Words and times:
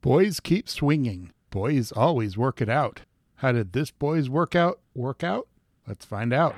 Boys 0.00 0.38
keep 0.38 0.68
swinging. 0.68 1.32
Boys 1.50 1.90
always 1.90 2.38
work 2.38 2.60
it 2.60 2.68
out. 2.68 3.00
How 3.38 3.50
did 3.50 3.72
this 3.72 3.90
boy's 3.90 4.30
workout 4.30 4.78
work 4.94 5.24
out? 5.24 5.48
Let's 5.88 6.04
find 6.04 6.32
out. 6.32 6.54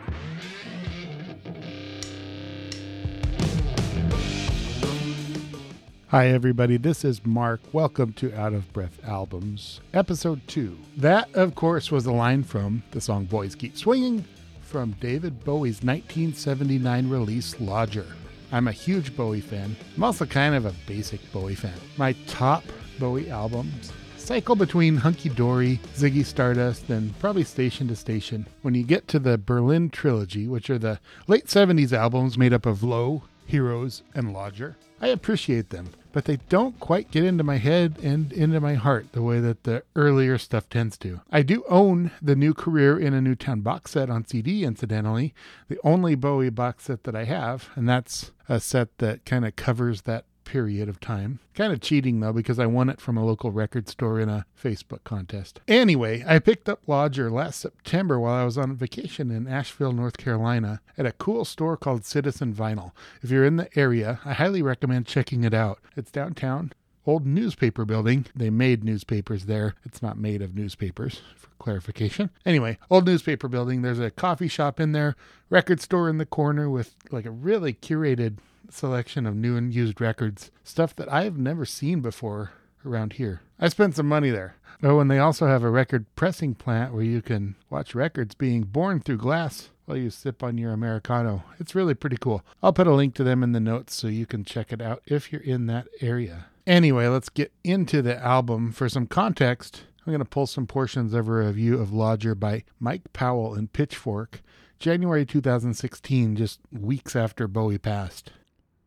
Hi, 6.08 6.26
everybody. 6.26 6.76
This 6.76 7.02
is 7.02 7.24
Mark. 7.24 7.62
Welcome 7.72 8.12
to 8.14 8.30
Out 8.38 8.52
of 8.52 8.70
Breath 8.74 8.98
Albums, 9.06 9.80
Episode 9.94 10.46
2. 10.46 10.76
That, 10.98 11.34
of 11.34 11.54
course, 11.54 11.90
was 11.90 12.04
a 12.04 12.12
line 12.12 12.42
from 12.42 12.82
the 12.90 13.00
song 13.00 13.24
Boys 13.24 13.54
Keep 13.54 13.78
Swinging 13.78 14.22
from 14.60 14.92
David 15.00 15.42
Bowie's 15.44 15.82
1979 15.82 17.08
release 17.08 17.58
Lodger. 17.58 18.06
I'm 18.52 18.68
a 18.68 18.72
huge 18.72 19.16
Bowie 19.16 19.40
fan. 19.40 19.76
I'm 19.96 20.04
also 20.04 20.26
kind 20.26 20.54
of 20.54 20.66
a 20.66 20.74
basic 20.86 21.20
Bowie 21.32 21.54
fan. 21.54 21.72
My 21.96 22.12
top 22.26 22.64
Bowie 23.00 23.30
albums 23.30 23.92
cycle 24.30 24.54
between 24.54 24.96
Hunky 24.96 25.28
Dory, 25.28 25.80
Ziggy 25.96 26.24
Stardust, 26.24 26.88
and 26.88 27.18
probably 27.18 27.42
Station 27.42 27.88
to 27.88 27.96
Station. 27.96 28.46
When 28.62 28.74
you 28.74 28.84
get 28.84 29.08
to 29.08 29.18
the 29.18 29.38
Berlin 29.38 29.90
Trilogy, 29.90 30.46
which 30.46 30.70
are 30.70 30.78
the 30.78 31.00
late 31.26 31.46
70s 31.46 31.92
albums 31.92 32.38
made 32.38 32.52
up 32.52 32.64
of 32.64 32.84
Low, 32.84 33.24
Heroes, 33.46 34.04
and 34.14 34.32
Lodger, 34.32 34.76
I 35.00 35.08
appreciate 35.08 35.70
them, 35.70 35.88
but 36.12 36.26
they 36.26 36.36
don't 36.48 36.78
quite 36.78 37.10
get 37.10 37.24
into 37.24 37.42
my 37.42 37.56
head 37.56 37.96
and 38.02 38.32
into 38.32 38.60
my 38.60 38.74
heart 38.74 39.12
the 39.12 39.22
way 39.22 39.40
that 39.40 39.64
the 39.64 39.82
earlier 39.96 40.38
stuff 40.38 40.68
tends 40.68 40.96
to. 40.98 41.22
I 41.32 41.42
do 41.42 41.64
own 41.68 42.12
the 42.22 42.36
new 42.36 42.54
Career 42.54 42.98
in 42.98 43.14
a 43.14 43.20
New 43.20 43.34
Town 43.34 43.62
box 43.62 43.92
set 43.92 44.10
on 44.10 44.26
CD, 44.26 44.62
incidentally, 44.62 45.34
the 45.68 45.80
only 45.82 46.14
Bowie 46.14 46.50
box 46.50 46.84
set 46.84 47.02
that 47.02 47.16
I 47.16 47.24
have, 47.24 47.70
and 47.74 47.88
that's 47.88 48.30
a 48.48 48.60
set 48.60 48.98
that 48.98 49.24
kind 49.24 49.44
of 49.44 49.56
covers 49.56 50.02
that 50.02 50.26
period 50.50 50.88
of 50.88 50.98
time. 50.98 51.38
Kind 51.54 51.72
of 51.72 51.80
cheating 51.80 52.18
though, 52.18 52.32
because 52.32 52.58
I 52.58 52.66
won 52.66 52.88
it 52.88 53.00
from 53.00 53.16
a 53.16 53.24
local 53.24 53.52
record 53.52 53.88
store 53.88 54.18
in 54.18 54.28
a 54.28 54.46
Facebook 54.60 55.04
contest. 55.04 55.60
Anyway, 55.68 56.24
I 56.26 56.40
picked 56.40 56.68
up 56.68 56.80
Lodger 56.88 57.30
last 57.30 57.60
September 57.60 58.18
while 58.18 58.34
I 58.34 58.44
was 58.44 58.58
on 58.58 58.74
vacation 58.74 59.30
in 59.30 59.46
Asheville, 59.46 59.92
North 59.92 60.16
Carolina, 60.16 60.80
at 60.98 61.06
a 61.06 61.12
cool 61.12 61.44
store 61.44 61.76
called 61.76 62.04
Citizen 62.04 62.52
Vinyl. 62.52 62.90
If 63.22 63.30
you're 63.30 63.44
in 63.44 63.58
the 63.58 63.78
area, 63.78 64.18
I 64.24 64.32
highly 64.32 64.60
recommend 64.60 65.06
checking 65.06 65.44
it 65.44 65.54
out. 65.54 65.78
It's 65.96 66.10
downtown. 66.10 66.72
Old 67.06 67.24
newspaper 67.24 67.84
building. 67.84 68.26
They 68.34 68.50
made 68.50 68.82
newspapers 68.82 69.44
there. 69.44 69.76
It's 69.84 70.02
not 70.02 70.18
made 70.18 70.42
of 70.42 70.56
newspapers, 70.56 71.20
for 71.36 71.50
clarification. 71.60 72.30
Anyway, 72.44 72.76
old 72.90 73.06
newspaper 73.06 73.46
building. 73.46 73.82
There's 73.82 74.00
a 74.00 74.10
coffee 74.10 74.48
shop 74.48 74.80
in 74.80 74.90
there, 74.90 75.14
record 75.48 75.80
store 75.80 76.08
in 76.10 76.18
the 76.18 76.26
corner 76.26 76.68
with 76.68 76.96
like 77.12 77.24
a 77.24 77.30
really 77.30 77.72
curated 77.72 78.38
selection 78.72 79.26
of 79.26 79.36
new 79.36 79.56
and 79.56 79.74
used 79.74 80.00
records, 80.00 80.50
stuff 80.64 80.94
that 80.96 81.12
I 81.12 81.24
have 81.24 81.38
never 81.38 81.64
seen 81.64 82.00
before 82.00 82.52
around 82.84 83.14
here. 83.14 83.42
I 83.58 83.68
spent 83.68 83.96
some 83.96 84.08
money 84.08 84.30
there. 84.30 84.56
Oh, 84.82 85.00
and 85.00 85.10
they 85.10 85.18
also 85.18 85.46
have 85.46 85.62
a 85.62 85.70
record 85.70 86.06
pressing 86.16 86.54
plant 86.54 86.94
where 86.94 87.02
you 87.02 87.20
can 87.20 87.56
watch 87.68 87.94
records 87.94 88.34
being 88.34 88.62
born 88.62 89.00
through 89.00 89.18
glass 89.18 89.68
while 89.84 89.98
you 89.98 90.08
sip 90.08 90.42
on 90.42 90.56
your 90.56 90.72
Americano. 90.72 91.42
It's 91.58 91.74
really 91.74 91.94
pretty 91.94 92.16
cool. 92.16 92.42
I'll 92.62 92.72
put 92.72 92.86
a 92.86 92.94
link 92.94 93.14
to 93.16 93.24
them 93.24 93.42
in 93.42 93.52
the 93.52 93.60
notes 93.60 93.94
so 93.94 94.08
you 94.08 94.24
can 94.24 94.44
check 94.44 94.72
it 94.72 94.80
out 94.80 95.02
if 95.04 95.30
you're 95.32 95.42
in 95.42 95.66
that 95.66 95.88
area. 96.00 96.46
Anyway, 96.66 97.06
let's 97.08 97.28
get 97.28 97.52
into 97.64 98.00
the 98.00 98.16
album. 98.24 98.72
For 98.72 98.88
some 98.88 99.06
context, 99.06 99.82
I'm 100.06 100.12
going 100.12 100.20
to 100.20 100.24
pull 100.24 100.46
some 100.46 100.66
portions 100.66 101.12
of 101.12 101.28
a 101.28 101.32
review 101.32 101.78
of 101.78 101.92
Lodger 101.92 102.34
by 102.34 102.64
Mike 102.78 103.12
Powell 103.12 103.54
in 103.54 103.68
Pitchfork, 103.68 104.40
January 104.78 105.26
2016, 105.26 106.36
just 106.36 106.60
weeks 106.72 107.14
after 107.14 107.46
Bowie 107.46 107.76
passed. 107.76 108.32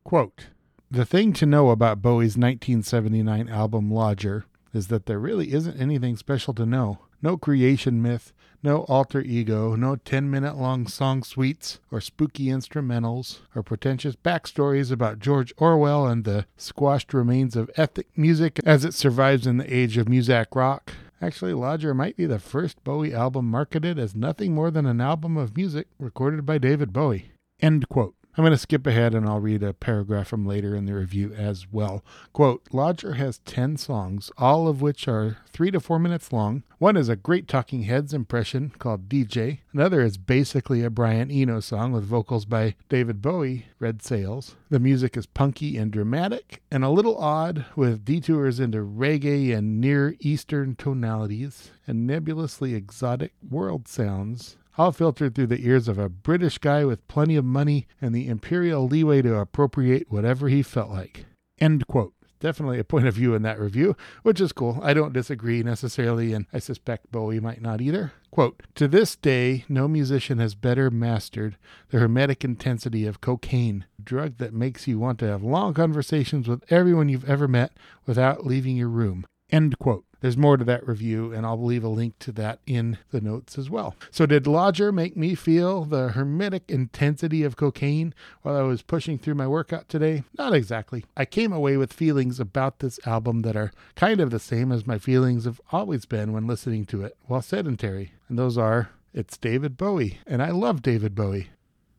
Quote 0.04 0.48
The 0.92 1.06
thing 1.06 1.34
to 1.34 1.46
know 1.46 1.70
about 1.70 2.02
Bowie's 2.02 2.38
1979 2.38 3.48
album 3.48 3.90
Lodger 3.92 4.46
is 4.74 4.88
that 4.88 5.06
there 5.06 5.20
really 5.20 5.54
isn't 5.54 5.80
anything 5.80 6.18
special 6.18 6.54
to 6.56 6.66
know. 6.66 7.00
No 7.22 7.38
creation 7.38 8.02
myth, 8.02 8.34
no 8.62 8.80
alter 8.84 9.22
ego, 9.22 9.76
no 9.76 9.96
10 9.96 10.30
minute 10.30 10.58
long 10.58 10.88
song 10.88 11.24
suites 11.24 11.80
or 11.90 12.02
spooky 12.02 12.48
instrumentals 12.48 13.40
or 13.56 13.64
pretentious 13.64 14.18
backstories 14.18 14.92
about 14.92 15.20
George 15.20 15.54
Orwell 15.58 16.06
and 16.06 16.26
the 16.26 16.48
squashed 16.58 17.14
remains 17.14 17.56
of 17.56 17.72
ethnic 17.78 18.08
music 18.18 18.60
as 18.66 18.84
it 18.84 18.94
survives 18.94 19.48
in 19.48 19.56
the 19.58 19.74
age 19.74 19.98
of 19.98 20.08
Muzak 20.08 20.48
rock. 20.54 20.92
Actually, 21.22 21.54
Lodger 21.54 21.94
might 21.94 22.18
be 22.18 22.26
the 22.26 22.40
first 22.40 22.84
Bowie 22.84 23.14
album 23.14 23.50
marketed 23.50 23.98
as 23.98 24.14
nothing 24.14 24.54
more 24.54 24.70
than 24.70 24.86
an 24.86 25.00
album 25.00 25.38
of 25.38 25.56
music 25.56 25.88
recorded 25.98 26.46
by 26.46 26.58
David 26.58 26.92
Bowie. 26.92 27.32
End 27.62 27.88
quote. 27.88 28.16
I'm 28.36 28.42
going 28.44 28.52
to 28.52 28.58
skip 28.58 28.88
ahead 28.88 29.14
and 29.14 29.28
I'll 29.28 29.40
read 29.40 29.62
a 29.62 29.74
paragraph 29.74 30.28
from 30.28 30.44
later 30.44 30.76
in 30.76 30.86
the 30.86 30.96
review 30.96 31.32
as 31.34 31.68
well. 31.72 32.04
Quote 32.34 32.64
Lodger 32.72 33.14
has 33.14 33.38
10 33.40 33.78
songs, 33.78 34.32
all 34.40 34.68
of 34.68 34.82
which 34.82 35.08
are 35.08 35.38
three 35.52 35.70
to 35.70 35.80
four 35.80 36.00
minutes 36.00 36.34
long. 36.34 36.64
One 36.80 36.98
is 36.98 37.10
a 37.10 37.16
great 37.16 37.48
Talking 37.48 37.84
Heads 37.84 38.12
impression 38.12 38.74
called 38.80 39.08
DJ. 39.08 39.60
Another 39.72 40.02
is 40.02 40.18
basically 40.18 40.84
a 40.84 40.90
Brian 40.90 41.30
Eno 41.30 41.60
song 41.60 41.92
with 41.92 42.06
vocals 42.06 42.46
by 42.46 42.74
David 42.90 43.22
Bowie, 43.22 43.68
Red 43.78 44.02
Sails. 44.02 44.56
The 44.72 44.80
music 44.80 45.16
is 45.16 45.28
punky 45.28 45.78
and 45.78 45.92
dramatic 45.92 46.64
and 46.72 46.84
a 46.84 46.90
little 46.90 47.20
odd 47.20 47.66
with 47.76 48.04
detours 48.04 48.60
into 48.60 48.80
reggae 48.80 49.56
and 49.56 49.80
Near 49.80 50.16
Eastern 50.20 50.76
tonalities 50.76 51.70
and 51.86 52.08
nebulously 52.08 52.74
exotic 52.74 53.34
world 53.48 53.88
sounds 53.88 54.58
all 54.78 54.92
filtered 54.92 55.36
through 55.36 55.48
the 55.48 55.66
ears 55.66 55.88
of 55.88 55.98
a 55.98 56.10
British 56.10 56.58
guy 56.58 56.86
with 56.86 57.08
plenty 57.08 57.36
of 57.36 57.46
money 57.46 57.88
and 58.02 58.14
the 58.14 58.28
imperial 58.28 58.88
leeway 58.88 59.22
to 59.22 59.36
appropriate 59.36 60.12
whatever 60.12 60.50
he 60.50 60.62
felt 60.62 60.90
like. 60.90 61.26
End 61.60 61.88
quote. 61.88 62.14
Definitely 62.40 62.78
a 62.78 62.84
point 62.84 63.08
of 63.08 63.14
view 63.14 63.36
in 63.36 63.42
that 63.44 63.58
review, 63.58 63.96
which 64.22 64.42
is 64.42 64.52
cool. 64.52 64.78
I 64.84 64.94
don't 64.94 65.14
disagree 65.14 65.64
necessarily, 65.64 66.34
and 66.34 66.46
I 66.52 66.60
suspect 66.60 67.10
Bowie 67.10 67.40
might 67.40 67.62
not 67.62 67.80
either. 67.80 68.12
Quote 68.32 68.64
To 68.76 68.90
this 68.90 69.16
day, 69.16 69.64
no 69.70 69.88
musician 69.88 70.40
has 70.40 70.54
better 70.54 70.92
mastered 70.92 71.56
the 71.88 72.00
hermetic 72.00 72.44
intensity 72.44 73.06
of 73.06 73.22
cocaine, 73.22 73.86
a 73.98 74.02
drug 74.02 74.40
that 74.40 74.54
makes 74.54 74.88
you 74.88 75.00
want 75.00 75.20
to 75.20 75.28
have 75.28 75.42
long 75.42 75.74
conversations 75.74 76.50
with 76.50 76.70
everyone 76.70 77.08
you've 77.08 77.30
ever 77.30 77.48
met 77.48 77.78
without 78.06 78.46
leaving 78.46 78.76
your 78.76 78.90
room. 78.90 79.26
End 79.50 79.80
quote. 79.80 80.04
There's 80.24 80.38
more 80.38 80.56
to 80.56 80.64
that 80.64 80.88
review, 80.88 81.34
and 81.34 81.46
I'll 81.46 81.62
leave 81.62 81.84
a 81.84 81.90
link 81.90 82.18
to 82.20 82.32
that 82.32 82.60
in 82.66 82.98
the 83.12 83.20
notes 83.20 83.58
as 83.58 83.70
well. 83.70 83.98
So, 84.10 84.26
did 84.26 84.48
Lodger 84.48 84.90
make 84.94 85.18
me 85.18 85.36
feel 85.36 85.84
the 85.84 86.14
hermetic 86.14 86.64
intensity 86.70 87.44
of 87.44 87.58
cocaine 87.58 88.14
while 88.42 88.56
I 88.56 88.62
was 88.62 88.82
pushing 88.82 89.20
through 89.20 89.36
my 89.36 89.48
workout 89.48 89.90
today? 89.90 90.24
Not 90.38 90.54
exactly. 90.54 91.04
I 91.18 91.26
came 91.26 91.52
away 91.52 91.76
with 91.76 91.92
feelings 91.92 92.40
about 92.40 92.80
this 92.80 93.02
album 93.06 93.42
that 93.42 93.58
are 93.58 93.74
kind 93.98 94.22
of 94.22 94.30
the 94.30 94.40
same 94.40 94.72
as 94.72 94.88
my 94.88 94.98
feelings 94.98 95.44
have 95.44 95.60
always 95.74 96.06
been 96.06 96.32
when 96.32 96.48
listening 96.48 96.86
to 96.86 97.04
it 97.04 97.18
while 97.26 97.42
sedentary. 97.42 98.14
And 98.30 98.40
those 98.40 98.58
are 98.58 98.92
it's 99.14 99.38
David 99.38 99.76
Bowie, 99.76 100.20
and 100.26 100.42
I 100.42 100.52
love 100.52 100.82
David 100.82 101.16
Bowie. 101.16 101.50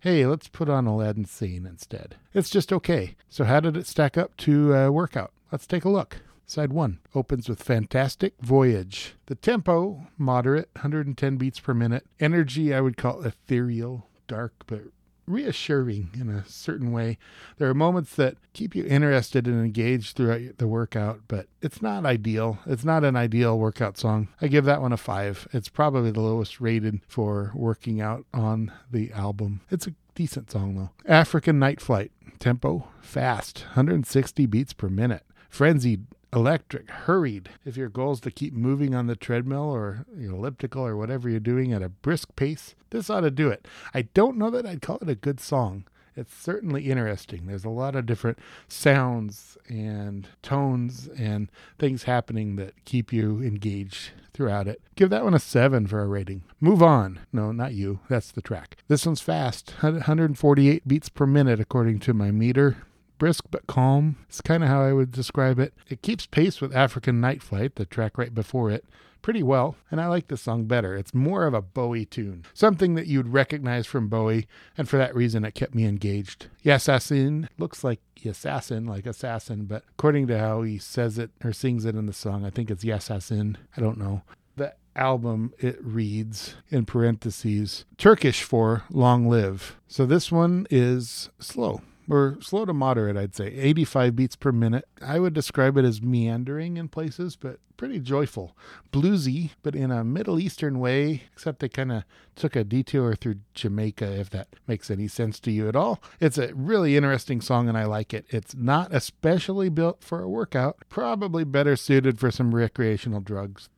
Hey, 0.01 0.25
let's 0.25 0.49
put 0.49 0.71
on 0.71 0.87
Aladdin 0.87 1.27
Sane 1.27 1.67
instead. 1.67 2.17
It's 2.33 2.49
just 2.49 2.73
okay. 2.73 3.17
So, 3.29 3.45
how 3.45 3.61
did 3.61 3.77
it 3.77 3.87
stack 3.87 4.17
up 4.17 4.35
to 4.39 4.75
uh, 4.75 4.89
workout? 4.89 5.33
Let's 5.53 5.67
take 5.67 5.85
a 5.85 5.91
look. 5.91 6.23
Side 6.47 6.73
1 6.73 7.01
opens 7.15 7.49
with 7.49 7.63
Fantastic 7.63 8.35
Voyage. 8.41 9.15
The 9.27 9.35
tempo, 9.35 10.09
moderate, 10.19 10.69
110 10.75 11.37
beats 11.37 11.59
per 11.59 11.75
minute. 11.75 12.07
Energy, 12.21 12.75
I 12.75 12.81
would 12.81 12.97
call 12.97 13.23
ethereal, 13.23 14.09
dark, 14.29 14.53
but 14.67 14.83
reassuring 15.27 16.11
in 16.15 16.29
a 16.29 16.45
certain 16.47 16.93
way. 16.93 17.19
There 17.57 17.69
are 17.69 17.75
moments 17.75 18.15
that 18.17 18.37
keep 18.53 18.75
you 18.75 18.85
interested 18.85 19.47
and 19.47 19.65
engaged 19.65 20.17
throughout 20.17 20.59
the 20.59 20.69
workout, 20.69 21.23
but 21.29 21.47
it's 21.63 21.81
not 21.81 22.05
ideal. 22.05 22.59
It's 22.67 22.85
not 22.85 23.05
an 23.05 23.17
ideal 23.17 23.59
workout 23.59 23.97
song. 23.97 24.29
I 24.41 24.49
give 24.49 24.65
that 24.67 24.83
one 24.83 24.93
a 24.93 24.97
five. 24.97 25.49
It's 25.53 25.69
probably 25.69 26.11
the 26.11 26.21
lowest 26.21 26.61
rated 26.61 27.01
for 27.09 27.53
working 27.55 28.01
out 28.01 28.27
on 28.35 28.73
the 28.91 29.13
album. 29.13 29.63
It's 29.71 29.87
a 29.87 29.95
decent 30.15 30.51
song 30.51 30.77
though. 30.77 30.91
African 31.11 31.59
Night 31.59 31.81
Flight. 31.81 32.13
Tempo, 32.39 32.89
fast, 33.01 33.61
160 33.61 34.45
beats 34.47 34.75
per 34.75 34.89
minute. 34.89 35.23
Frenzied, 35.49 36.05
electric, 36.35 36.91
hurried. 36.91 37.51
If 37.65 37.77
your 37.77 37.89
goal 37.89 38.13
is 38.13 38.21
to 38.21 38.31
keep 38.31 38.53
moving 38.53 38.95
on 38.95 39.07
the 39.07 39.17
treadmill 39.17 39.71
or 39.71 40.05
elliptical 40.19 40.85
or 40.85 40.97
whatever 40.97 41.29
you're 41.29 41.41
doing 41.41 41.73
at 41.73 41.83
a 41.83 41.89
brisk 41.89 42.35
pace, 42.37 42.75
this 42.91 43.09
ought 43.09 43.21
to 43.21 43.31
do 43.31 43.49
it. 43.49 43.67
I 43.93 44.03
don't 44.03 44.37
know 44.37 44.51
that 44.51 44.67
I'd 44.67 44.83
call 44.83 44.99
it 45.01 45.09
a 45.09 45.15
good 45.15 45.41
song. 45.41 45.85
It's 46.17 46.35
certainly 46.35 46.91
interesting. 46.91 47.47
There's 47.47 47.65
a 47.65 47.71
lot 47.71 47.97
of 47.97 48.07
different 48.07 48.39
sounds 48.69 49.59
and 49.69 50.29
tones 50.43 51.09
and 51.19 51.51
things 51.79 52.05
happening 52.05 52.55
that 52.57 52.85
keep 52.85 53.13
you 53.13 53.43
engaged 53.43 54.11
throughout 54.33 54.69
it. 54.69 54.81
Give 54.95 55.11
that 55.11 55.25
one 55.25 55.35
a 55.35 55.41
7 55.41 55.89
for 55.89 56.01
a 56.01 56.07
rating. 56.07 56.43
Move 56.61 56.83
on. 56.83 57.21
No, 57.33 57.51
not 57.51 57.75
you. 57.75 57.99
That's 58.09 58.31
the 58.31 58.43
track. 58.43 58.77
This 58.87 59.07
one's 59.07 59.21
fast. 59.21 59.75
148 59.81 60.87
beats 60.87 61.09
per 61.09 61.27
minute 61.27 61.59
according 61.59 61.99
to 62.01 62.15
my 62.15 62.31
meter 62.31 62.77
brisk 63.19 63.45
but 63.51 63.67
calm. 63.67 64.17
It's 64.29 64.41
kind 64.41 64.63
of 64.63 64.69
how 64.69 64.83
I 64.83 64.93
would 64.93 65.13
describe 65.13 65.59
it. 65.59 65.75
It 65.89 66.03
keeps 66.03 66.27
pace 66.27 66.61
with 66.61 66.75
African 66.75 67.21
Night 67.21 67.43
Flight, 67.43 67.77
the 67.77 67.87
track 67.87 68.19
right 68.19 68.35
before 68.35 68.71
it, 68.71 68.85
pretty 69.25 69.43
well, 69.43 69.75
and 69.91 70.03
I 70.03 70.07
like 70.07 70.29
this 70.29 70.43
song 70.43 70.67
better. 70.67 70.95
It's 70.95 71.15
more 71.15 71.47
of 71.47 71.55
a 71.55 71.63
Bowie 71.63 72.05
tune, 72.05 72.45
something 72.53 72.95
that 72.95 73.07
you'd 73.07 73.29
recognize 73.29 73.87
from 73.87 74.09
Bowie, 74.09 74.47
and 74.77 74.87
for 74.87 74.99
that 74.99 75.15
reason, 75.15 75.47
it 75.47 75.55
kept 75.55 75.75
me 75.75 75.87
engaged. 75.87 76.49
Yassassin 76.63 77.49
looks 77.57 77.83
like 77.83 78.01
assassin, 78.23 78.85
like 78.85 79.07
assassin, 79.07 79.65
but 79.65 79.83
according 79.93 80.27
to 80.27 80.39
how 80.39 80.61
he 80.61 80.77
says 80.77 81.19
it 81.19 81.31
or 81.43 81.55
sings 81.55 81.87
it 81.87 81.95
in 81.95 82.05
the 82.05 82.13
song, 82.13 82.45
I 82.45 82.51
think 82.51 82.71
it's 82.71 82.85
Yassassin. 82.85 83.57
I 83.77 83.81
don't 83.81 83.99
know. 83.99 84.23
The 84.57 84.75
album, 84.95 85.55
it 85.59 85.83
reads 85.83 86.55
in 86.69 86.85
parentheses 86.85 87.87
Turkish 87.97 88.43
for 88.43 88.85
long 88.91 89.27
live. 89.27 89.77
So 89.89 90.05
this 90.05 90.31
one 90.31 90.67
is 90.71 91.31
slow 91.39 91.81
or 92.09 92.39
slow 92.41 92.65
to 92.65 92.73
moderate, 92.73 93.17
I'd 93.17 93.35
say. 93.35 93.47
85 93.47 94.17
beats 94.17 94.37
per 94.37 94.53
minute. 94.53 94.87
I 95.03 95.19
would 95.19 95.35
describe 95.35 95.77
it 95.77 95.85
as 95.85 96.03
meandering 96.03 96.77
in 96.77 96.89
places, 96.89 97.37
but 97.37 97.59
pretty 97.77 97.99
joyful. 98.01 98.57
Bluesy, 98.93 99.51
but 99.63 99.75
in 99.75 99.91
a 99.91 100.05
Middle 100.05 100.39
Eastern 100.39 100.79
way, 100.79 101.25
except 101.33 101.61
they 101.61 101.69
kind 101.69 101.93
of 101.93 102.05
took 102.37 102.57
a 102.57 102.65
detour 102.65 103.15
through 103.15 103.37
Jamaica, 103.55 104.21
if 104.21 104.31
that 104.31 104.49
makes 104.67 104.91
any 104.91 105.09
sense 105.09 105.41
to 105.41 105.51
you 105.51 105.69
at 105.69 105.77
all. 105.77 106.03
It's 106.21 106.39
a 106.39 106.55
really 106.55 106.97
interesting 106.97 107.41
song, 107.41 107.69
and 107.69 107.77
I 107.77 107.85
like 107.85 108.15
it. 108.15 108.27
It's 108.29 108.55
not 108.55 108.95
especially 108.95 109.69
built 109.69 110.03
for 110.03 110.21
a 110.21 110.29
workout, 110.29 110.77
probably 110.89 111.45
better 111.45 111.77
suited 111.77 112.19
for 112.19 112.31
some 112.31 112.55
recreational 112.55 113.21
drugs. 113.21 113.69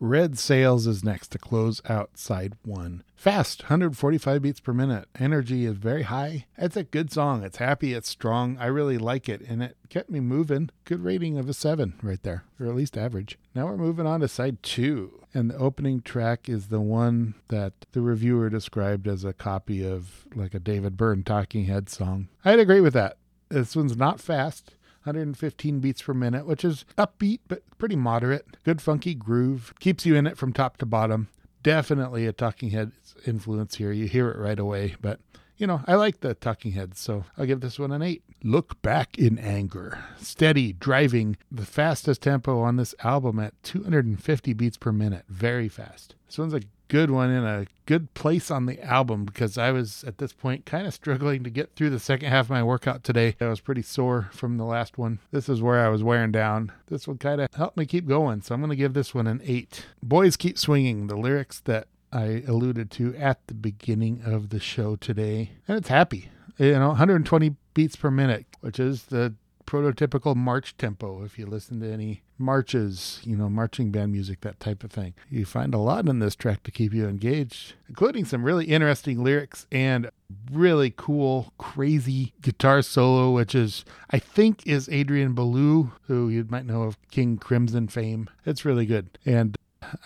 Red 0.00 0.38
Sails 0.38 0.86
is 0.86 1.02
next 1.02 1.28
to 1.28 1.38
close 1.38 1.82
out 1.88 2.16
side 2.16 2.54
one. 2.64 3.02
Fast, 3.16 3.64
145 3.64 4.40
beats 4.40 4.60
per 4.60 4.72
minute. 4.72 5.08
Energy 5.18 5.64
is 5.64 5.76
very 5.76 6.04
high. 6.04 6.46
It's 6.56 6.76
a 6.76 6.84
good 6.84 7.10
song. 7.10 7.42
It's 7.42 7.56
happy, 7.56 7.94
it's 7.94 8.08
strong. 8.08 8.56
I 8.60 8.66
really 8.66 8.96
like 8.96 9.28
it, 9.28 9.40
and 9.40 9.60
it 9.60 9.76
kept 9.88 10.08
me 10.08 10.20
moving. 10.20 10.70
Good 10.84 11.02
rating 11.02 11.36
of 11.36 11.48
a 11.48 11.52
7 11.52 11.94
right 12.00 12.22
there, 12.22 12.44
or 12.60 12.66
at 12.66 12.76
least 12.76 12.96
average. 12.96 13.38
Now 13.56 13.66
we're 13.66 13.76
moving 13.76 14.06
on 14.06 14.20
to 14.20 14.28
side 14.28 14.62
two, 14.62 15.20
and 15.34 15.50
the 15.50 15.56
opening 15.56 16.00
track 16.00 16.48
is 16.48 16.68
the 16.68 16.80
one 16.80 17.34
that 17.48 17.72
the 17.90 18.00
reviewer 18.00 18.48
described 18.48 19.08
as 19.08 19.24
a 19.24 19.32
copy 19.32 19.84
of 19.84 20.26
like 20.32 20.54
a 20.54 20.60
David 20.60 20.96
Byrne 20.96 21.24
Talking 21.24 21.64
Head 21.64 21.88
song. 21.88 22.28
I'd 22.44 22.60
agree 22.60 22.80
with 22.80 22.94
that. 22.94 23.16
This 23.48 23.74
one's 23.74 23.96
not 23.96 24.20
fast. 24.20 24.74
115 25.04 25.80
beats 25.80 26.02
per 26.02 26.14
minute, 26.14 26.46
which 26.46 26.64
is 26.64 26.84
upbeat 26.96 27.40
but 27.48 27.62
pretty 27.78 27.96
moderate. 27.96 28.56
Good 28.64 28.82
funky 28.82 29.14
groove. 29.14 29.72
Keeps 29.80 30.04
you 30.04 30.14
in 30.14 30.26
it 30.26 30.36
from 30.36 30.52
top 30.52 30.76
to 30.78 30.86
bottom. 30.86 31.28
Definitely 31.62 32.26
a 32.26 32.32
Talking 32.32 32.70
Heads 32.70 33.14
influence 33.26 33.76
here. 33.76 33.92
You 33.92 34.06
hear 34.06 34.30
it 34.30 34.38
right 34.38 34.58
away, 34.58 34.96
but 35.00 35.20
you 35.56 35.66
know, 35.66 35.80
I 35.86 35.96
like 35.96 36.20
the 36.20 36.34
Talking 36.34 36.72
Heads, 36.72 37.00
so 37.00 37.24
I'll 37.36 37.46
give 37.46 37.60
this 37.60 37.78
one 37.78 37.90
an 37.90 38.00
8. 38.00 38.22
Look 38.44 38.80
Back 38.80 39.18
in 39.18 39.38
Anger. 39.38 39.98
Steady, 40.18 40.72
driving, 40.72 41.36
the 41.50 41.66
fastest 41.66 42.22
tempo 42.22 42.60
on 42.60 42.76
this 42.76 42.94
album 43.02 43.40
at 43.40 43.60
250 43.64 44.52
beats 44.52 44.76
per 44.76 44.92
minute. 44.92 45.24
Very 45.28 45.68
fast. 45.68 46.14
This 46.26 46.38
one's 46.38 46.54
a 46.54 46.60
good 46.88 47.10
one 47.10 47.30
in 47.30 47.44
a 47.44 47.66
good 47.86 48.12
place 48.14 48.50
on 48.50 48.66
the 48.66 48.82
album 48.82 49.24
because 49.24 49.56
I 49.56 49.70
was 49.70 50.04
at 50.04 50.18
this 50.18 50.32
point 50.32 50.66
kind 50.66 50.86
of 50.86 50.94
struggling 50.94 51.44
to 51.44 51.50
get 51.50 51.74
through 51.74 51.90
the 51.90 51.98
second 51.98 52.30
half 52.30 52.46
of 52.46 52.50
my 52.50 52.62
workout 52.62 53.04
today. 53.04 53.36
I 53.40 53.46
was 53.46 53.60
pretty 53.60 53.82
sore 53.82 54.28
from 54.32 54.56
the 54.56 54.64
last 54.64 54.98
one. 54.98 55.20
This 55.30 55.48
is 55.48 55.62
where 55.62 55.84
I 55.84 55.88
was 55.88 56.02
wearing 56.02 56.32
down. 56.32 56.72
This 56.88 57.06
one 57.06 57.18
kind 57.18 57.40
of 57.40 57.48
helped 57.54 57.76
me 57.76 57.86
keep 57.86 58.06
going, 58.06 58.42
so 58.42 58.54
I'm 58.54 58.60
going 58.60 58.70
to 58.70 58.76
give 58.76 58.94
this 58.94 59.14
one 59.14 59.26
an 59.26 59.40
8. 59.44 59.86
Boys 60.02 60.36
Keep 60.36 60.58
Swinging, 60.58 61.06
the 61.06 61.16
lyrics 61.16 61.60
that 61.60 61.88
I 62.12 62.42
alluded 62.46 62.90
to 62.92 63.14
at 63.16 63.46
the 63.46 63.54
beginning 63.54 64.22
of 64.24 64.48
the 64.48 64.60
show 64.60 64.96
today. 64.96 65.52
And 65.68 65.76
it's 65.76 65.88
happy. 65.88 66.30
You 66.56 66.72
know, 66.72 66.88
120 66.88 67.54
beats 67.74 67.96
per 67.96 68.10
minute, 68.10 68.46
which 68.60 68.80
is 68.80 69.04
the 69.04 69.34
prototypical 69.68 70.34
march 70.34 70.74
tempo 70.78 71.22
if 71.22 71.38
you 71.38 71.44
listen 71.44 71.78
to 71.80 71.92
any 71.92 72.22
marches, 72.38 73.20
you 73.22 73.36
know, 73.36 73.50
marching 73.50 73.90
band 73.90 74.10
music, 74.10 74.40
that 74.40 74.58
type 74.58 74.82
of 74.82 74.90
thing. 74.90 75.12
You 75.28 75.44
find 75.44 75.74
a 75.74 75.78
lot 75.78 76.08
in 76.08 76.20
this 76.20 76.34
track 76.34 76.62
to 76.62 76.70
keep 76.70 76.94
you 76.94 77.06
engaged, 77.06 77.74
including 77.86 78.24
some 78.24 78.44
really 78.44 78.64
interesting 78.64 79.22
lyrics 79.22 79.66
and 79.70 80.08
really 80.50 80.90
cool, 80.96 81.52
crazy 81.58 82.32
guitar 82.40 82.80
solo, 82.80 83.30
which 83.30 83.54
is, 83.54 83.84
I 84.08 84.18
think, 84.18 84.66
is 84.66 84.88
Adrian 84.88 85.34
Belew, 85.34 85.92
who 86.06 86.30
you 86.30 86.46
might 86.48 86.64
know 86.64 86.84
of 86.84 86.96
King 87.10 87.36
Crimson 87.36 87.88
fame. 87.88 88.30
It's 88.46 88.64
really 88.64 88.86
good. 88.86 89.18
And 89.26 89.54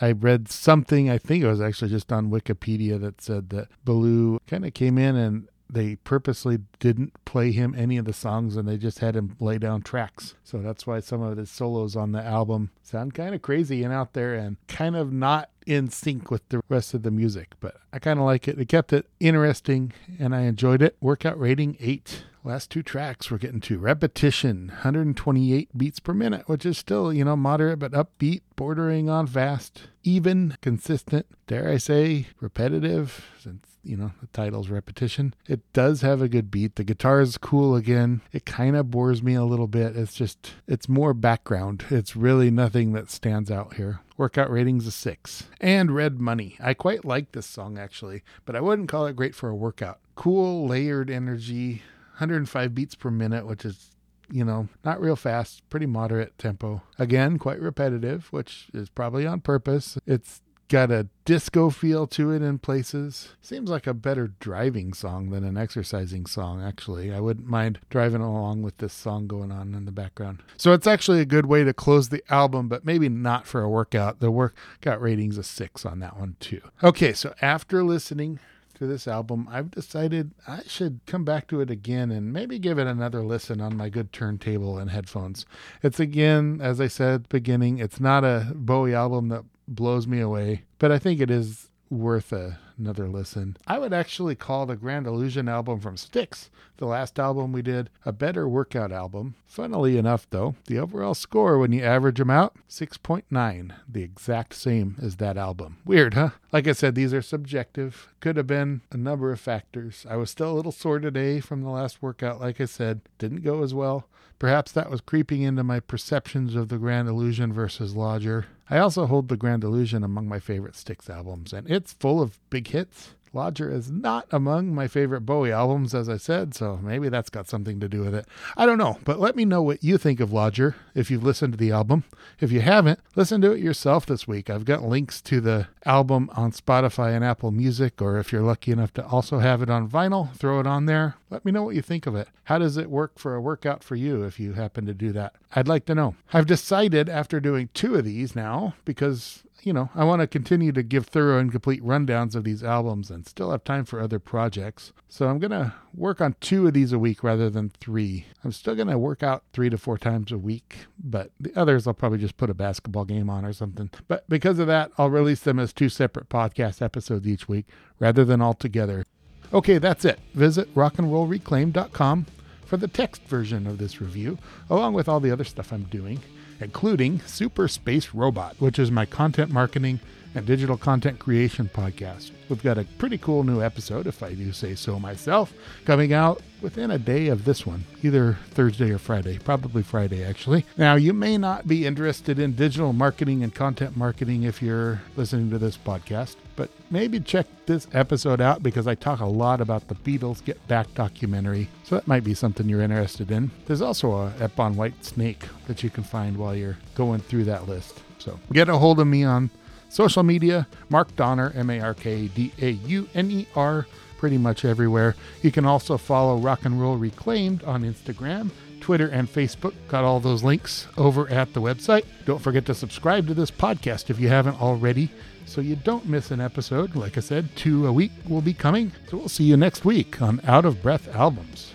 I 0.01 0.11
read 0.11 0.51
something, 0.51 1.09
I 1.09 1.19
think 1.19 1.45
it 1.45 1.49
was 1.49 1.61
actually 1.61 1.91
just 1.91 2.13
on 2.13 2.31
Wikipedia, 2.31 3.01
that 3.01 3.21
said 3.21 3.51
that 3.51 3.69
Belew 3.85 4.41
kind 4.49 4.67
of 4.67 4.75
came 4.75 4.99
in 4.99 5.15
and 5.15 5.49
they 5.73 5.97
purposely 5.97 6.59
didn't 6.79 7.13
play 7.25 7.51
him 7.51 7.75
any 7.77 7.97
of 7.97 8.05
the 8.05 8.13
songs 8.13 8.57
and 8.57 8.69
they 8.69 8.77
just 8.77 8.99
had 8.99 9.17
him 9.17 9.37
lay 9.41 9.57
down 9.57 9.81
tracks. 9.81 10.35
So 10.45 10.59
that's 10.59 10.87
why 10.87 11.01
some 11.01 11.23
of 11.23 11.39
his 11.39 11.51
solos 11.51 11.97
on 11.97 12.13
the 12.13 12.23
album 12.23 12.71
sound 12.83 13.15
kind 13.15 13.35
of 13.35 13.41
crazy 13.41 13.83
and 13.83 13.93
out 13.93 14.13
there 14.13 14.35
and 14.35 14.59
kind 14.69 14.95
of 14.95 15.13
not 15.13 15.49
in 15.67 15.89
sync 15.89 16.31
with 16.31 16.47
the 16.51 16.61
rest 16.69 16.93
of 16.93 17.03
the 17.03 17.11
music. 17.11 17.55
But 17.59 17.77
I 17.91 17.99
kind 17.99 18.19
of 18.19 18.27
like 18.27 18.47
it. 18.47 18.59
It 18.59 18.69
kept 18.69 18.93
it 18.93 19.07
interesting 19.19 19.93
and 20.19 20.35
I 20.35 20.43
enjoyed 20.43 20.83
it. 20.83 20.97
Workout 21.01 21.41
rating 21.41 21.79
8. 21.81 22.25
Last 22.45 22.71
two 22.71 22.83
tracks 22.83 23.31
we're 23.31 23.39
getting 23.39 23.61
to 23.61 23.79
repetition 23.79 24.67
128 24.67 25.79
beats 25.79 26.01
per 26.01 26.13
minute 26.13 26.49
which 26.49 26.67
is 26.67 26.77
still 26.77 27.13
you 27.13 27.25
know 27.25 27.37
moderate 27.37 27.79
but 27.79 27.93
upbeat 27.93 28.41
bordering 28.57 29.09
on 29.09 29.29
fast 29.29 29.83
even 30.03 30.57
consistent 30.61 31.27
dare 31.47 31.69
i 31.69 31.77
say 31.77 32.27
repetitive 32.41 33.27
since 33.39 33.72
you 33.83 33.97
know, 33.97 34.13
the 34.21 34.27
title's 34.29 34.69
repetition. 34.69 35.35
It 35.49 35.61
does 35.73 36.01
have 36.03 36.23
a 36.23 36.29
good 36.29 36.51
beat. 36.51 36.77
The 36.77 36.85
guitar 36.85 37.21
is 37.21 37.39
cool 37.39 37.75
again. 37.75 38.21
It 38.33 38.47
kind 38.47 38.77
of 38.77 38.91
bores 38.91 39.23
me 39.23 39.35
a 39.35 39.45
little 39.45 39.67
bit. 39.67 39.97
It's 39.97 40.15
just, 40.15 40.53
it's 40.67 40.89
more 40.89 41.15
background. 41.15 41.85
It's 41.91 42.17
really 42.17 42.51
nothing 42.51 42.93
that 42.93 43.11
stands 43.11 43.51
out 43.51 43.75
here. 43.75 44.01
Workout 44.17 44.51
ratings 44.51 44.87
a 44.87 44.91
six. 44.91 45.49
And 45.61 45.91
Red 45.91 46.21
Money. 46.21 46.57
I 46.61 46.75
quite 46.75 47.05
like 47.05 47.33
this 47.33 47.47
song 47.47 47.79
actually, 47.79 48.23
but 48.45 48.55
I 48.55 48.61
wouldn't 48.61 48.89
call 48.89 49.07
it 49.07 49.17
great 49.17 49.35
for 49.35 49.49
a 49.49 49.57
workout. 49.57 49.99
Cool, 50.15 50.67
layered 50.67 51.11
energy, 51.11 51.83
105 52.13 52.75
beats 52.75 52.95
per 52.95 53.11
minute, 53.11 53.47
which 53.47 53.65
is 53.65 53.91
you 54.31 54.45
know, 54.45 54.67
not 54.83 55.01
real 55.01 55.15
fast, 55.15 55.69
pretty 55.69 55.85
moderate 55.85 56.39
tempo. 56.39 56.83
Again, 56.99 57.39
quite 57.39 57.61
repetitive, 57.61 58.29
which 58.33 58.69
is 58.73 58.89
probably 58.89 59.27
on 59.27 59.41
purpose. 59.41 59.99
It's 60.07 60.41
got 60.69 60.91
a 60.91 61.09
disco 61.25 61.71
feel 61.71 62.07
to 62.07 62.31
it 62.31 62.43
in 62.43 62.59
places. 62.59 63.31
Seems 63.41 63.69
like 63.69 63.87
a 63.87 63.95
better 63.95 64.33
driving 64.41 64.93
song 64.93 65.31
than 65.31 65.45
an 65.45 65.57
exercising 65.57 66.27
song, 66.27 66.63
actually. 66.63 67.13
I 67.13 67.21
wouldn't 67.21 67.47
mind 67.47 67.79
driving 67.91 68.23
along 68.23 68.63
with 68.63 68.79
this 68.79 68.93
song 68.93 69.27
going 69.27 69.53
on 69.53 69.75
in 69.75 69.85
the 69.85 69.93
background. 69.93 70.43
So 70.57 70.73
it's 70.73 70.87
actually 70.87 71.21
a 71.21 71.27
good 71.27 71.47
way 71.47 71.63
to 71.65 71.75
close 71.75 72.09
the 72.09 72.23
album, 72.31 72.69
but 72.69 72.85
maybe 72.85 73.09
not 73.09 73.47
for 73.47 73.61
a 73.61 73.69
workout. 73.69 74.21
The 74.21 74.31
workout 74.31 75.01
rating's 75.01 75.39
a 75.39 75.43
six 75.43 75.85
on 75.85 76.01
that 76.01 76.19
one, 76.19 76.37
too. 76.41 76.63
Okay, 76.83 77.13
so 77.13 77.35
after 77.43 77.85
listening 77.85 78.39
to 78.75 78.87
this 78.87 79.07
album, 79.07 79.47
I've 79.51 79.71
decided 79.71 80.33
I 80.49 80.63
should 80.67 81.01
come 81.07 81.25
back 81.25 81.47
to 81.49 81.61
it 81.61 81.71
again 81.71 82.11
and 82.11 82.33
maybe 82.33 82.59
give 82.59 82.79
it 82.79 82.87
another 82.87 83.23
listen 83.23 83.61
on 83.61 83.77
my 83.77 83.89
good 83.89 84.13
turntable 84.13 84.79
and 84.79 84.91
headphones. 84.91 85.47
It's 85.83 86.01
again, 86.01 86.61
as 86.63 86.81
I 86.81 86.89
said 86.89 87.15
at 87.15 87.23
the 87.25 87.29
beginning, 87.29 87.79
it's 87.79 88.01
not 88.01 88.25
a 88.25 88.53
Bowie 88.55 88.95
album 88.95 89.29
that 89.29 89.45
blows 89.69 90.07
me 90.07 90.21
away, 90.21 90.63
but 90.79 90.93
I 90.93 90.99
think 90.99 91.21
it 91.21 91.31
is 91.31 91.69
worth 91.91 92.33
a, 92.33 92.59
another 92.79 93.09
listen. 93.09 93.57
I 93.67 93.79
would 93.79 93.93
actually 93.93 94.35
call 94.35 94.67
the 94.67 94.77
Grand 94.77 95.07
Illusion 95.07 95.49
album 95.49 95.81
from 95.81 95.97
Styx, 95.97 96.51
the 96.79 96.87
last 96.87 97.19
album 97.19 97.53
we 97.53 97.63
did, 97.63 97.91
a 98.05 98.13
better 98.13 98.49
workout 98.49 98.93
album. 98.93 99.35
Funnily 99.47 99.99
enough, 99.99 100.27
though, 100.31 100.57
the 100.67 100.79
overall 100.79 101.15
score, 101.15 101.59
when 101.59 101.73
you 101.73 101.83
average 101.83 102.19
them 102.19 102.31
out, 102.31 102.57
6.9, 102.69 103.73
the 103.89 104.03
exact 104.03 104.55
same 104.55 104.97
as 105.01 105.17
that 105.17 105.37
album. 105.37 105.79
Weird, 105.85 106.15
huh? 106.15 106.31
Like 106.53 106.67
I 106.67 106.73
said, 106.73 106.95
these 106.95 107.15
are 107.15 107.23
subjective. 107.23 108.09
Could 108.21 108.37
have 108.37 108.47
been 108.47 108.81
a 108.91 108.97
number 108.97 109.31
of 109.31 109.41
factors. 109.41 110.07
I 110.09 110.17
was 110.17 110.31
still 110.31 110.53
a 110.53 110.55
little 110.55 110.73
sore 110.73 110.99
today 110.99 111.41
from 111.41 111.63
the 111.63 111.71
last 111.71 112.03
workout, 112.03 112.41
like 112.41 112.61
I 112.61 112.65
said. 112.67 113.03
Didn't 113.19 113.45
go 113.45 113.63
as 113.63 113.75
well. 113.75 114.07
Perhaps 114.39 114.73
that 114.73 114.91
was 114.91 115.01
creeping 115.01 115.43
into 115.43 115.63
my 115.63 115.79
perceptions 115.79 116.57
of 116.57 116.69
the 116.69 116.79
Grand 116.79 117.09
Illusion 117.09 117.53
versus 117.53 117.95
Lodger. 117.95 118.47
I 118.69 118.79
also 118.79 119.07
hold 119.07 119.29
the 119.29 119.37
Grand 119.37 119.63
Illusion 119.63 120.03
among 120.03 120.27
my 120.27 120.41
favorite 120.41 120.75
Styx 120.75 121.09
albums, 121.09 121.53
and 121.53 121.71
it's 121.71 121.93
full 121.93 122.21
of 122.21 122.41
big 122.51 122.62
hits. 122.69 123.15
Lodger 123.35 123.71
is 123.71 123.91
not 123.91 124.27
among 124.31 124.75
my 124.75 124.87
favorite 124.87 125.23
Bowie 125.23 125.53
albums, 125.53 125.95
as 125.95 126.07
I 126.07 126.19
said, 126.19 126.55
so 126.55 126.79
maybe 126.83 127.09
that's 127.09 127.31
got 127.31 127.49
something 127.49 127.81
to 127.81 127.89
do 127.89 128.01
with 128.01 128.15
it. 128.15 128.27
I 128.59 128.67
don't 128.67 128.77
know, 128.77 128.99
but 129.05 129.19
let 129.19 129.37
me 129.37 129.47
know 129.47 129.63
what 129.63 129.83
you 129.83 129.97
think 129.97 130.21
of 130.21 130.35
Lodger 130.35 130.77
if 130.95 131.11
you've 131.11 131.25
listened 131.25 131.55
to 131.55 131.59
the 131.59 131.73
album. 131.73 132.05
If 132.41 132.53
you 132.53 132.61
haven't, 132.61 133.01
listen 133.17 133.41
to 133.41 133.53
it 133.53 133.61
yourself 133.61 134.05
this 134.05 134.29
week. 134.29 134.51
I've 134.51 134.67
got 134.67 134.83
links 134.83 135.23
to 135.23 135.41
the 135.41 135.69
album 135.87 136.29
on 136.37 136.53
Spotify 136.53 137.17
and 137.17 137.25
Apple 137.25 137.53
Music, 137.53 138.03
or 138.03 138.19
if 138.19 138.33
you're 138.33 138.43
lucky 138.43 138.71
enough 138.71 138.93
to 138.95 139.07
also 139.07 139.39
have 139.39 139.63
it 139.63 139.71
on 139.71 139.89
vinyl, 139.89 140.35
throw 140.37 140.61
it 140.61 140.67
on 140.67 140.85
there. 140.85 141.17
Let 141.31 141.47
me 141.47 141.53
know 141.53 141.63
what 141.63 141.75
you 141.75 141.81
think 141.81 142.07
of 142.07 142.15
it. 142.15 142.29
How 142.45 142.59
does 142.59 142.77
it 142.77 142.91
work 142.91 143.19
for 143.19 143.35
a 143.35 143.41
workout 143.41 143.83
for 143.83 143.97
you 143.97 144.25
if 144.25 144.39
you 144.39 144.53
happen 144.53 144.85
to 144.85 144.93
do 144.93 145.11
that? 145.13 145.37
I'd 145.57 145.69
like 145.69 145.87
to 145.87 145.95
know. 145.95 146.17
I've 146.35 146.47
decided 146.47 147.09
after 147.09 147.41
doing 147.41 147.71
two 147.73 147.95
of 147.95 148.05
these 148.05 148.37
now, 148.37 148.75
because 148.85 149.43
you 149.65 149.73
know, 149.73 149.91
I 149.95 150.05
want 150.05 150.21
to 150.21 150.27
continue 150.27 150.73
to 150.73 150.83
give 150.83 151.07
thorough 151.07 151.39
and 151.39 151.51
complete 151.51 151.83
rundowns 151.83 152.35
of 152.35 152.45
these 152.45 152.65
albums 152.65 153.11
and 153.11 153.27
still 153.27 153.51
have 153.51 153.65
time 153.65 153.85
for 153.85 154.01
other 154.01 154.19
projects. 154.19 154.93
So 155.09 155.29
I'm 155.29 155.39
going 155.39 155.51
to 155.53 155.75
work 155.95 156.21
on 156.21 156.37
two 156.41 156.67
of 156.67 156.75
these 156.75 156.93
a 156.93 156.99
week 156.99 157.23
rather 157.23 157.49
than 157.51 157.71
three. 157.71 158.27
I'm 158.45 158.53
still 158.53 158.75
going 158.75 158.89
to 158.89 158.99
work 158.99 159.23
out 159.23 159.45
three 159.53 159.71
to 159.71 159.79
four 159.79 159.99
times 159.99 160.33
a 160.33 160.39
week, 160.39 160.87
but 160.99 161.31
the 161.39 161.53
others 161.55 161.87
I'll 161.87 161.95
probably 161.95 162.19
just 162.19 162.37
put 162.37 162.51
a 162.51 162.55
basketball 162.55 163.05
game 163.05 163.31
on 163.31 163.45
or 163.45 163.53
something. 163.53 163.91
But 164.09 164.29
because 164.29 164.59
of 164.59 164.67
that, 164.67 164.91
I'll 164.99 165.11
release 165.11 165.41
them 165.41 165.59
as 165.59 165.73
two 165.73 165.89
separate 165.89 166.29
podcast 166.29 166.83
episodes 166.83 167.27
each 167.27 167.49
week 167.49 167.67
rather 167.99 168.25
than 168.25 168.41
all 168.41 168.55
together. 168.55 169.05
Okay, 169.53 169.79
that's 169.79 170.05
it. 170.05 170.19
Visit 170.35 170.75
rockandrollreclaimed.com 170.75 172.27
for 172.65 172.77
the 172.79 172.89
text 172.89 173.23
version 173.25 173.67
of 173.67 173.79
this 173.79 174.01
review, 174.01 174.39
along 174.71 174.95
with 174.95 175.09
all 175.09 175.21
the 175.21 175.31
other 175.31 175.45
stuff 175.45 175.73
I'm 175.73 175.85
doing 175.85 176.21
including 176.63 177.21
Super 177.21 177.69
Space 177.69 178.15
Robot, 178.15 178.57
which 178.59 178.79
is 178.79 178.91
my 178.91 179.05
content 179.05 179.51
marketing 179.51 180.01
and 180.35 180.47
digital 180.47 180.77
content 180.77 181.19
creation 181.19 181.69
podcast. 181.73 182.31
We've 182.49 182.63
got 182.63 182.79
a 182.79 182.85
pretty 182.99 183.19
cool 183.19 183.45
new 183.45 183.63
episode, 183.63 184.07
if 184.07 184.23
I 184.23 184.33
do 184.33 184.53
say 184.53 184.75
so 184.75 184.99
myself, 184.99 185.53
coming 185.85 186.13
out 186.13 186.41
within 186.63 186.91
a 186.91 186.99
day 186.99 187.29
of 187.29 187.45
this 187.45 187.67
one, 187.67 187.85
either 188.03 188.39
Thursday 188.51 188.91
or 188.91 188.99
Friday, 188.99 189.39
probably 189.39 189.83
Friday 189.83 190.25
actually. 190.25 190.65
Now, 190.77 190.95
you 190.95 191.13
may 191.13 191.37
not 191.37 191.67
be 191.67 191.87
interested 191.87 192.39
in 192.39 192.55
digital 192.55 192.93
marketing 192.93 193.43
and 193.43 193.55
content 193.55 193.97
marketing 193.97 194.45
if 194.45 194.63
you're 194.63 195.03
listening 195.17 195.51
to 195.51 195.59
this 195.59 195.77
podcast, 195.77 196.37
but 196.63 196.71
maybe 196.93 197.19
check 197.19 197.45
this 197.67 197.89
episode 197.93 198.41
out 198.41 198.63
because 198.63 198.87
I 198.87 198.95
talk 198.95 199.19
a 199.19 199.27
lot 199.27 199.61
about 199.61 199.89
the 199.89 199.97
Beatles 199.97 200.45
Get 200.45 200.65
Back 200.69 200.95
documentary, 200.95 201.69
so 201.83 201.97
that 201.97 202.07
might 202.07 202.23
be 202.23 202.35
something 202.35 202.69
you're 202.69 202.83
interested 202.83 203.33
in. 203.33 203.51
There's 203.67 203.83
also 203.83 204.13
a 204.13 204.33
ep 204.39 204.61
on 204.61 204.77
Whitesnake 204.77 205.43
that 205.67 205.83
you 205.83 205.91
can 205.91 206.05
find 206.05 206.37
while 206.37 206.55
you're 206.55 206.79
going 206.95 207.19
through 207.19 207.47
that 207.47 207.67
list. 207.67 208.01
So 208.19 208.39
get 208.53 208.69
a 208.69 208.79
hold 208.79 209.01
of 209.01 209.09
me 209.09 209.25
on 209.25 209.51
social 209.89 210.23
media, 210.23 210.69
Mark 210.89 211.17
Dauner, 211.17 211.53
M 211.57 211.69
A 211.69 211.81
R 211.81 211.95
K 211.95 212.29
D 212.29 212.53
A 212.63 212.71
U 212.71 213.09
N 213.13 213.29
E 213.33 213.49
R, 213.57 213.89
pretty 214.19 214.39
much 214.39 214.65
everywhere. 214.65 215.17
You 215.43 215.51
can 215.51 215.67
also 215.67 215.99
follow 215.99 216.39
Rock 216.39 216.65
and 216.65 216.81
Roll 216.81 216.97
Reclaimed 216.97 217.65
on 217.65 217.83
Instagram, 217.83 218.53
Twitter, 218.83 219.09
and 219.09 219.27
Facebook. 219.27 219.73
Got 219.89 220.05
all 220.05 220.21
those 220.21 220.43
links 220.43 220.87
over 220.99 221.29
at 221.31 221.55
the 221.55 221.63
website. 221.63 222.05
Don't 222.27 222.41
forget 222.43 222.67
to 222.67 222.75
subscribe 222.75 223.27
to 223.29 223.35
this 223.35 223.51
podcast 223.51 224.11
if 224.11 224.21
you 224.21 224.29
haven't 224.29 224.61
already 224.61 225.11
so 225.47 225.61
you 225.61 225.77
don't 225.77 226.07
miss 226.07 226.31
an 226.31 226.41
episode. 226.41 226.95
Like 226.95 227.17
I 227.17 227.21
said, 227.21 227.49
two 227.57 227.87
a 227.87 227.93
week 227.93 228.13
will 228.29 228.43
be 228.43 228.55
coming. 228.55 228.93
So 229.09 229.17
we'll 229.17 229.29
see 229.29 229.45
you 229.45 229.57
next 229.57 229.85
week 229.85 230.21
on 230.21 230.41
Out 230.45 230.65
of 230.65 230.83
Breath 230.83 231.15
Albums. 231.15 231.73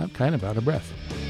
I'm 0.00 0.10
kind 0.10 0.34
of 0.34 0.42
out 0.42 0.56
of 0.56 0.64
breath. 0.64 1.21